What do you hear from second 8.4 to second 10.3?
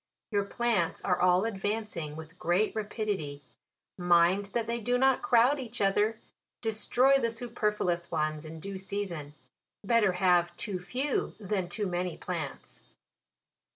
in due season. Better